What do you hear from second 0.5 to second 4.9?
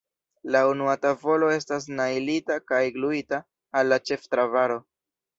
La unua tavolo estas najlita kaj gluita al la ĉeftrabaro.